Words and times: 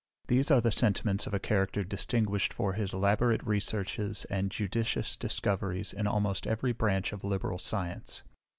These 0.29 0.49
are 0.49 0.61
the 0.61 0.71
sentiments 0.71 1.27
of 1.27 1.33
a 1.35 1.39
character 1.39 1.83
distinguished 1.83 2.51
for 2.53 2.73
his 2.73 2.91
elaborate 2.91 3.43
researches 3.45 4.25
and 4.31 4.49
judicious 4.49 5.15
discoveries 5.15 5.93
in 5.93 6.07
almost 6.07 6.47
every 6.47 6.71
branch 6.73 7.13
of 7.13 7.23
liberal 7.23 7.59
science. 7.59 8.23